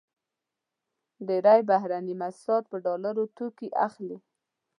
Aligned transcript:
ډېری 1.27 1.61
بهرني 1.69 2.13
موسسات 2.21 2.63
په 2.71 2.77
ډالرو 2.85 3.23
توکې 3.37 3.67
اخلي. 3.87 4.17